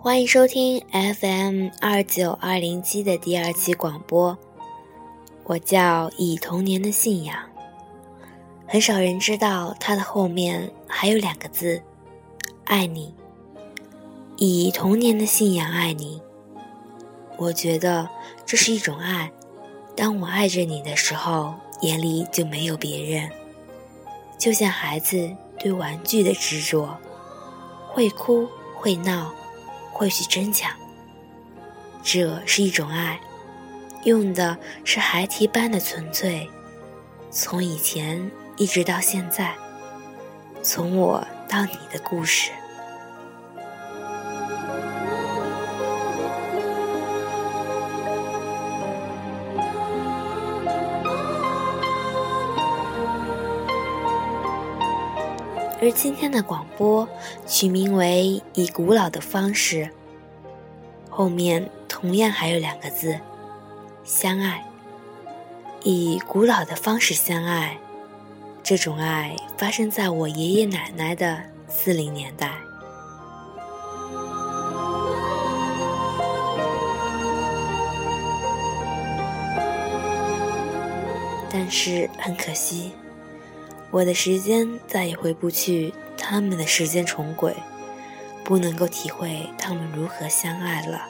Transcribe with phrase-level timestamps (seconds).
[0.00, 4.36] 欢迎收听 FM 二九二零七的第二期广播。
[5.44, 7.36] 我叫以童年的信仰，
[8.66, 11.80] 很少人知道它的后面还有两个字：
[12.64, 13.14] 爱你。
[14.36, 16.20] 以童年的信仰爱你，
[17.38, 18.08] 我觉得
[18.44, 19.30] 这是一种爱。
[20.02, 23.30] 当我爱着你的时候，眼里就没有别人，
[24.36, 26.98] 就像孩子对玩具的执着，
[27.86, 29.32] 会哭会闹。
[29.92, 30.72] 会去争抢，
[32.02, 33.20] 这是一种爱，
[34.02, 36.50] 用的是孩提般的纯粹，
[37.30, 39.54] 从以前一直到现在，
[40.62, 42.50] 从我到你的故事。
[55.82, 57.08] 而今天的广播
[57.44, 59.90] 取名为“以古老的方式”，
[61.10, 63.18] 后面同样还有两个字
[64.04, 64.64] “相爱”。
[65.82, 67.76] 以古老的方式相爱，
[68.62, 72.52] 这种爱发生在我爷爷奶奶的四零年代。
[81.50, 82.92] 但是很可惜。
[83.92, 87.54] 我的时间再也回不去他们的时间重轨，
[88.42, 91.02] 不能够体会他们如何相爱了，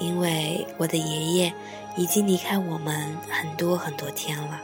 [0.00, 1.52] 因为我的爷爷
[1.94, 4.58] 已经离开我们很多很多天了。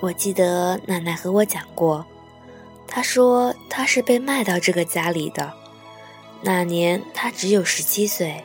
[0.00, 2.06] 我记得奶奶和我讲过。
[2.94, 5.52] 他说他是被卖到这个家里的，
[6.42, 8.44] 那年他只有十七岁。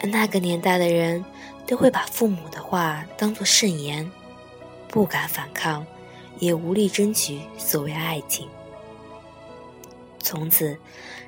[0.00, 1.22] 那个年代的人
[1.66, 4.10] 都会把父母的话当作圣言，
[4.88, 5.86] 不敢反抗，
[6.38, 8.48] 也无力争取所谓爱情。
[10.20, 10.78] 从此，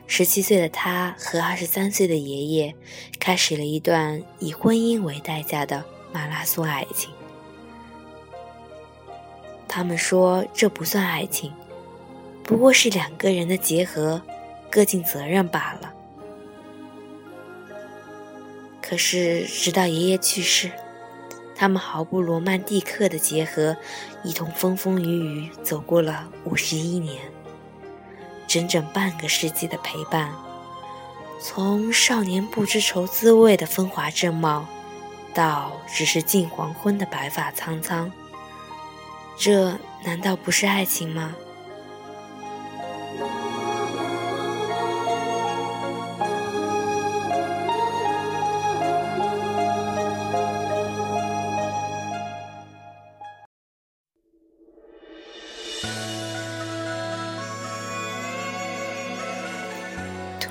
[0.07, 2.75] 十七岁的他和二十三岁的爷爷
[3.21, 5.85] 开始了一段以婚姻为代价的
[6.15, 7.11] 马拉松爱情。
[9.69, 11.53] 他们说这不算爱情。
[12.47, 14.23] 不过是两个人的结合，
[14.71, 15.93] 各尽责任罢了。
[18.81, 20.71] 可是直到爷爷去世，
[21.57, 23.77] 他们毫不罗曼蒂克的结合，
[24.23, 27.21] 一同风风雨雨走过了五十一年，
[28.47, 30.33] 整整半个世纪的陪伴。
[31.41, 34.65] 从少年不知愁滋味的风华正茂，
[35.35, 38.13] 到只是近黄昏的白发苍苍，
[39.37, 41.35] 这难道不是爱情吗？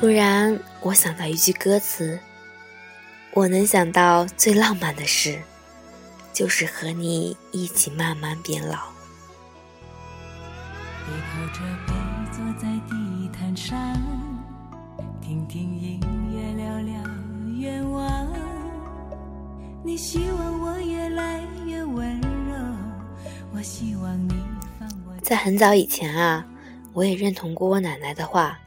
[0.05, 2.19] 突然，我想到一句歌词
[3.33, 5.41] ：“我能想到最浪漫的事，
[6.31, 8.75] 就是和你一起慢慢变老。”
[11.09, 11.93] 靠着背
[12.31, 13.75] 坐在地毯上，
[15.23, 15.99] 听听音
[16.31, 16.93] 乐，聊聊
[17.57, 18.31] 愿望。
[19.83, 22.29] 你希望我越来越温柔，
[23.55, 24.35] 我希望你
[24.79, 25.17] 放我。
[25.23, 26.45] 在很早以前啊，
[26.93, 28.59] 我也认同过我奶奶的话。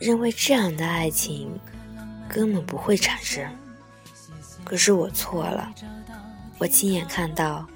[0.00, 1.60] 认为这样的爱情
[2.26, 3.44] 根本不会产生，
[4.64, 5.70] 可是我错了。
[6.56, 7.66] 我亲眼看到，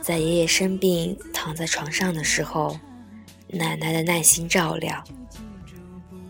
[0.00, 2.78] 在爷爷生病躺在床上的时候，
[3.48, 5.02] 奶奶的耐心照料；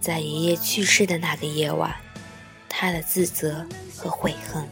[0.01, 1.95] 在爷爷去世的那个夜晚，
[2.67, 4.65] 他的自责和悔恨；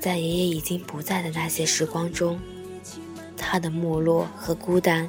[0.00, 2.40] 在爷爷已经不在的那些时光中，
[3.36, 5.08] 他的没落和孤单。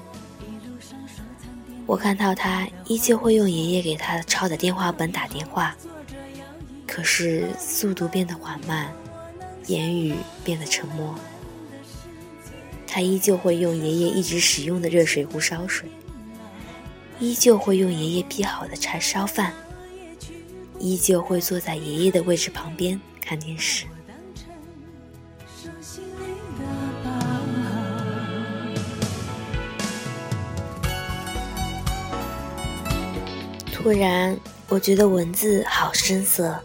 [1.92, 5.76] 我看到他依旧会用爷爷给他抄的电话本打电话，
[6.88, 8.90] 可是速度变得缓慢，
[9.68, 11.14] 言语变得沉默。
[12.88, 15.90] 他依旧会用爷爷一直使用的热水壶烧水，
[17.20, 19.52] 依旧会用爷爷劈好的柴烧饭，
[20.80, 23.84] 依旧会坐在爷爷的位置旁边看电视。
[33.82, 34.38] 突然，
[34.70, 36.56] 我觉得文字好生涩，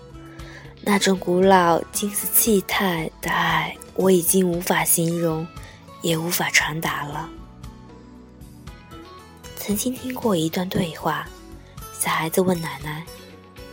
[0.83, 5.47] 那种古老、近似气态的爱，我已经无法形容，
[6.03, 7.31] 也无法传达了。
[9.57, 11.27] 曾经听过一段对话：
[11.99, 13.03] 小孩子问奶奶：“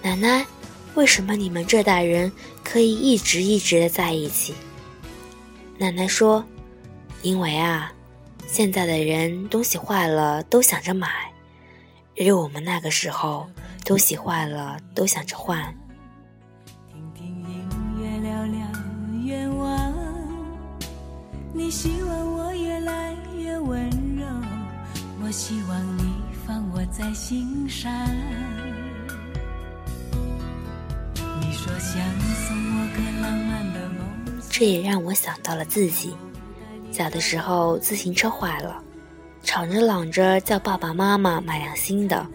[0.02, 0.46] 奶奶，
[0.94, 2.32] 为什么你们这代人
[2.64, 4.54] 可以一直一直的在一起？”
[5.78, 6.42] 奶奶说
[7.22, 7.92] ：“因为啊，
[8.48, 11.30] 现在的人东西坏了都想着买，
[12.20, 13.50] 而我们那个时候
[13.86, 15.74] 东西坏了都想着换。”
[21.56, 24.26] 你希望我越来越温柔，
[25.24, 26.12] 我希望你
[26.46, 27.92] 放我在心上。
[31.40, 36.16] 你说想送我个浪漫的梦，这也让我想到了自己。
[36.92, 38.84] 小的时候自行车坏了，
[39.44, 42.26] 吵着嚷着叫爸爸妈妈买辆新的，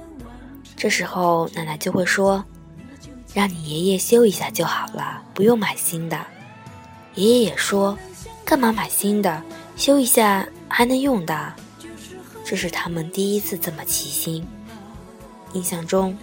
[0.77, 2.45] 这时候奶奶就会说
[3.35, 6.19] ：“让你爷爷修一下就好了，不用买新的。”
[7.15, 7.99] 爷爷也说。
[8.45, 9.43] 干嘛买新的？
[9.77, 11.53] 修一下还能用的。
[12.47, 14.43] 这是他们第一次这么齐心。
[15.53, 16.17] 印象中，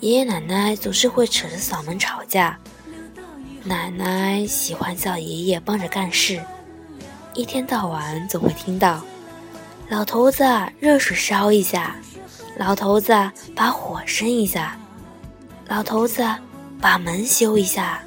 [0.00, 2.58] 爷爷奶奶总是会扯着嗓门吵架，
[3.62, 6.42] 奶奶喜欢叫爷爷帮着干事，
[7.34, 9.02] 一天到晚总会听到
[9.90, 10.44] ：“老头子，
[10.78, 11.94] 热水烧一下；
[12.58, 13.12] 老头子，
[13.56, 14.72] 把火生一下；
[15.66, 16.22] 老头子，
[16.78, 18.02] 把门修一下。”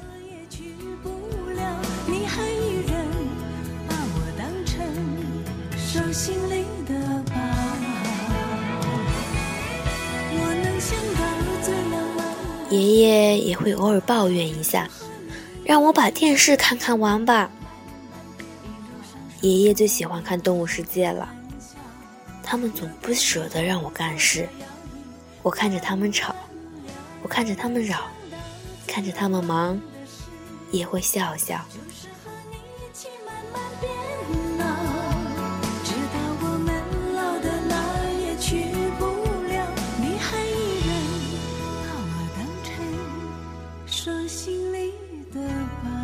[12.70, 14.88] 爷爷也会偶尔抱怨一下，
[15.64, 17.50] 让我把电视看看完吧。
[19.40, 21.28] 爷爷最喜欢看《动物世界》了，
[22.52, 24.46] 他们总不舍得让我干事，
[25.40, 26.36] 我看着他们吵，
[27.22, 28.10] 我看着他们扰，
[28.86, 29.80] 看着他们忙，
[30.70, 31.58] 也会笑笑。
[43.86, 44.92] 说心里
[45.32, 45.40] 的
[45.82, 46.01] 话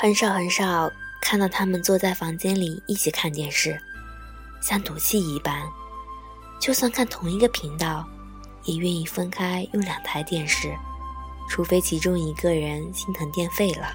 [0.00, 3.78] 很少很少看到他们坐在房间里一起看电视，
[4.62, 5.62] 像赌气一般。
[6.58, 8.08] 就算看同一个频道，
[8.64, 10.74] 也愿意分开用两台电视，
[11.50, 13.92] 除非其中一个人心疼电费了。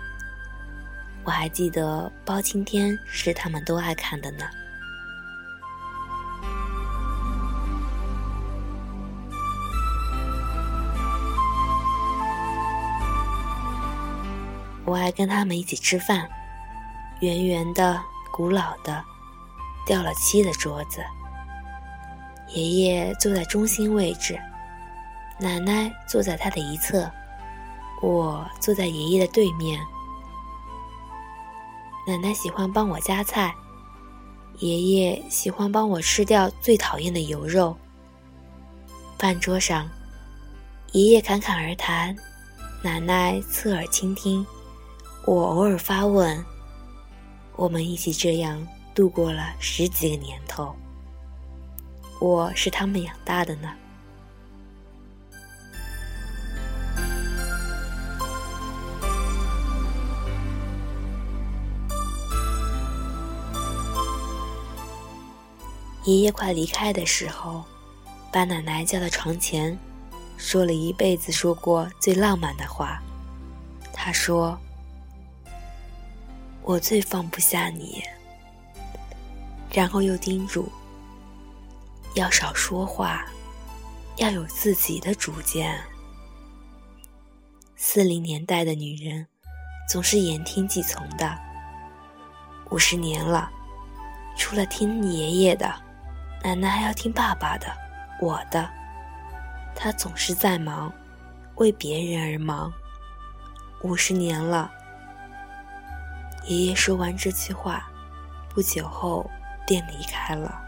[1.23, 4.45] 我还记得包青天是他们都爱看的呢。
[14.85, 16.29] 我爱跟他们一起吃饭，
[17.19, 17.99] 圆圆的、
[18.31, 19.03] 古老的、
[19.85, 21.03] 掉了漆的桌子。
[22.53, 24.39] 爷爷坐在中心位置，
[25.39, 27.11] 奶奶坐在他的一侧，
[28.03, 29.81] 我坐在爷爷的对面。
[32.07, 33.53] 奶奶喜欢帮我夹菜，
[34.59, 37.75] 爷爷喜欢帮我吃掉最讨厌的油肉。
[39.17, 39.89] 饭桌上，
[40.91, 42.15] 爷爷侃侃而谈，
[42.83, 44.45] 奶奶侧耳倾听。
[45.27, 46.45] 我偶尔发问，
[47.55, 48.63] 我们一起这样
[48.93, 50.75] 度过了十几个年头。
[52.19, 53.73] 我是他们养大的呢。
[66.03, 67.63] 爷爷快离开的时候，
[68.31, 69.75] 把奶奶叫到床前，
[70.37, 73.01] 说了一辈子说过最浪漫的话。
[73.91, 74.55] 他说。
[76.67, 78.03] 我最放不下你，
[79.71, 80.67] 然后又叮嘱
[82.15, 83.23] 要少说话，
[84.17, 85.79] 要有自己的主见。
[87.75, 89.27] 四零年代的女人
[89.87, 91.37] 总是言听计从的，
[92.71, 93.47] 五十年了，
[94.35, 95.71] 除了听爷爷的，
[96.43, 97.67] 奶奶还要听爸爸的，
[98.19, 98.67] 我的。
[99.75, 100.91] 她总是在忙，
[101.57, 102.73] 为别人而忙，
[103.83, 104.71] 五十年了。
[106.47, 107.89] 爷爷说完这句话，
[108.49, 109.27] 不久后
[109.65, 110.61] 便离开了。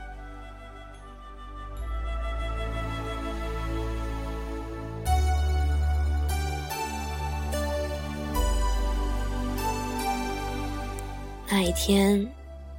[11.48, 12.28] 那一天，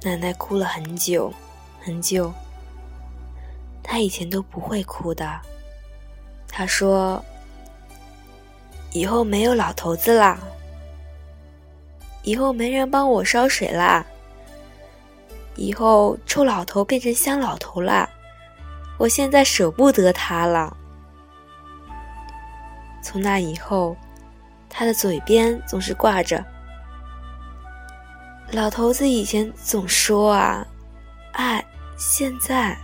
[0.03, 1.33] 奶奶哭了很久，
[1.81, 2.33] 很久。
[3.81, 5.39] 她以前都不会哭的。
[6.49, 7.23] 她说
[8.91, 10.37] ：“以后没有老头子啦。”
[12.23, 14.05] 以后没人帮我烧水啦。
[15.55, 18.07] 以后臭老头变成香老头啦。
[18.97, 20.75] 我现在舍不得他了。
[23.01, 23.95] 从那以后，
[24.69, 26.43] 他的嘴边总是挂着。
[28.51, 30.65] 老头子以前总说啊，
[31.33, 31.63] 爱
[31.97, 32.77] 现在。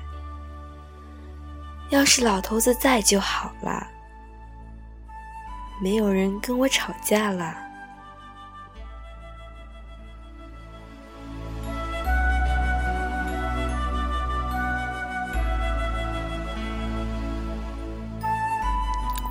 [1.89, 3.85] 要是老头子在就好了，
[5.81, 7.64] 没有人跟我吵架了。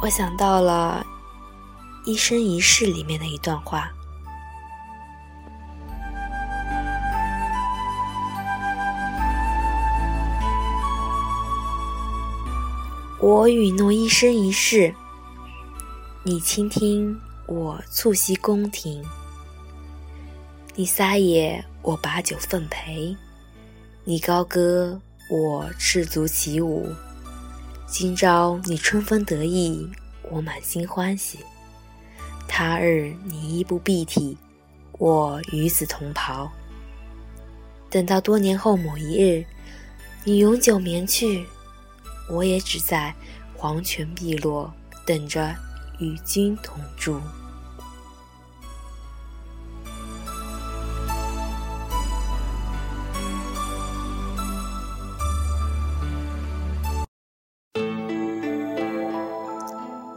[0.00, 1.04] 我想到了
[2.08, 3.90] 《一生一世》里面的一段话
[13.18, 14.94] ：“我允诺一生一世，
[16.22, 19.02] 你倾听我促膝宫廷；
[20.74, 23.16] 你撒野，我把酒奉陪；
[24.04, 26.86] 你高歌，我赤足起舞。”
[27.96, 29.88] 今朝你春风得意，
[30.28, 31.38] 我满心欢喜；
[32.48, 34.36] 他日你衣不蔽体，
[34.98, 36.50] 我与子同袍。
[37.88, 39.46] 等到多年后某一日，
[40.24, 41.46] 你永久眠去，
[42.28, 43.14] 我也只在
[43.56, 44.74] 黄泉碧落，
[45.06, 45.54] 等着
[46.00, 47.20] 与君同住。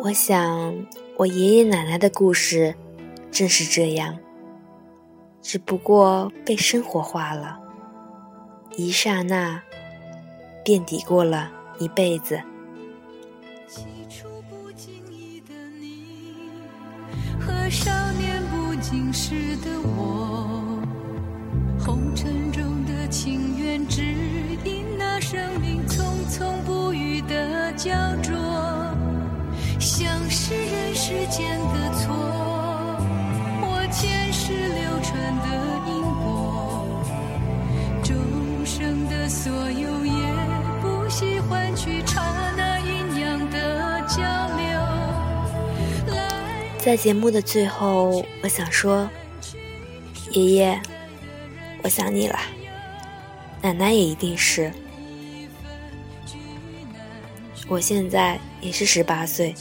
[0.08, 0.74] 我想，
[1.18, 2.74] 我爷爷奶奶的故事
[3.30, 4.18] 正是这样，
[5.42, 7.60] 只不过被生活化了，
[8.78, 9.62] 一刹那
[10.64, 12.42] 便抵过了一辈子。
[13.68, 16.38] 起初不经意的你
[17.38, 20.82] 和少年不经事的我，
[21.78, 24.02] 红尘中的情缘，只
[24.64, 27.92] 因那生命匆匆不语的焦
[28.24, 28.77] 灼。
[30.00, 32.14] 像是人世间的错，
[33.64, 35.12] 我前世流传
[35.42, 35.48] 的
[35.90, 37.02] 因果，
[38.04, 38.14] 众
[38.64, 40.22] 生的所有也
[40.84, 42.22] 不惜换取刹
[42.56, 44.22] 那阴阳的交
[44.56, 44.80] 流。
[46.78, 49.10] 在节目的最后，我想说，
[50.30, 50.80] 爷爷，
[51.82, 52.38] 我想你了，
[53.64, 54.72] 奶奶也一定是。
[57.68, 59.56] 我现在也是十八岁，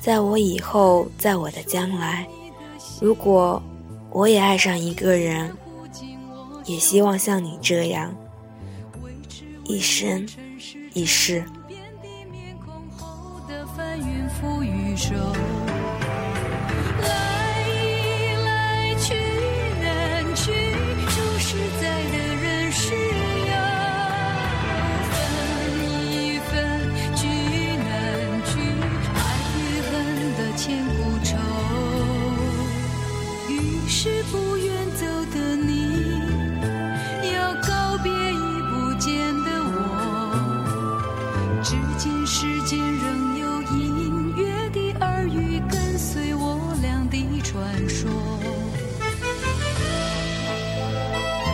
[0.00, 2.26] 在我以后，在我的将来，
[3.00, 3.62] 如果
[4.10, 5.54] 我也爱上一个人，
[6.64, 8.14] 也希望像你这样，
[9.64, 10.26] 一生
[10.94, 11.44] 一世。